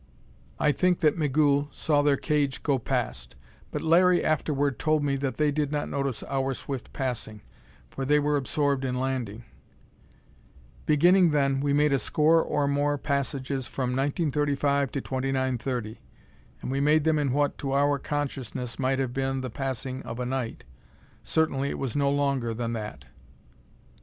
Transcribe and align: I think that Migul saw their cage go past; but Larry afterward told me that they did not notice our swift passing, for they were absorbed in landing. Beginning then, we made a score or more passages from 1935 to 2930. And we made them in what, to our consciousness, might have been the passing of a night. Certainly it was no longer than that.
I 0.59 0.71
think 0.71 1.01
that 1.01 1.15
Migul 1.15 1.69
saw 1.71 2.01
their 2.01 2.17
cage 2.17 2.63
go 2.63 2.79
past; 2.79 3.35
but 3.69 3.83
Larry 3.83 4.23
afterward 4.25 4.79
told 4.79 5.03
me 5.03 5.15
that 5.17 5.37
they 5.37 5.51
did 5.51 5.71
not 5.71 5.87
notice 5.89 6.23
our 6.23 6.55
swift 6.55 6.91
passing, 6.91 7.43
for 7.91 8.03
they 8.03 8.17
were 8.17 8.35
absorbed 8.35 8.83
in 8.83 8.99
landing. 8.99 9.43
Beginning 10.87 11.29
then, 11.29 11.59
we 11.59 11.71
made 11.71 11.93
a 11.93 11.99
score 11.99 12.41
or 12.41 12.67
more 12.67 12.97
passages 12.97 13.67
from 13.67 13.91
1935 13.95 14.91
to 14.91 15.01
2930. 15.01 15.99
And 16.63 16.71
we 16.71 16.79
made 16.79 17.03
them 17.03 17.19
in 17.19 17.31
what, 17.31 17.59
to 17.59 17.73
our 17.75 17.99
consciousness, 17.99 18.79
might 18.79 18.97
have 18.97 19.13
been 19.13 19.41
the 19.41 19.51
passing 19.51 20.01
of 20.01 20.19
a 20.19 20.25
night. 20.25 20.63
Certainly 21.21 21.69
it 21.69 21.77
was 21.77 21.95
no 21.95 22.09
longer 22.09 22.55
than 22.55 22.73
that. 22.73 23.05